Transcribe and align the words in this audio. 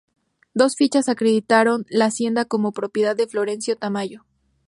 Dichas 0.55 0.75
fichas 0.77 1.09
acreditan 1.09 1.85
la 1.89 2.05
hacienda 2.05 2.45
como 2.45 2.71
propiedad 2.71 3.15
de 3.15 3.27
Florencio 3.27 3.75
Tamayo. 3.75 4.25